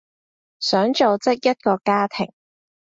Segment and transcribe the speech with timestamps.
[0.57, 2.33] 想組織一個家庭